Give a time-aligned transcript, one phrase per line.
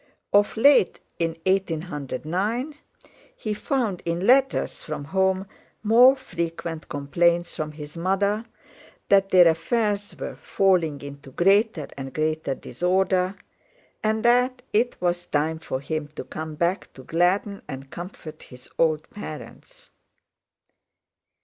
[0.33, 2.73] Of late, in 1809,
[3.35, 5.45] he found in letters from home
[5.83, 8.45] more frequent complaints from his mother
[9.09, 13.35] that their affairs were falling into greater and greater disorder,
[14.03, 18.67] and that it was time for him to come back to gladden and comfort his
[18.79, 19.91] old parents.